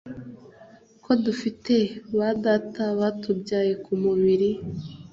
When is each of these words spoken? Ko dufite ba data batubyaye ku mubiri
Ko 1.03 1.11
dufite 1.25 1.75
ba 2.17 2.29
data 2.45 2.83
batubyaye 2.99 3.73
ku 3.83 3.91
mubiri 4.03 4.49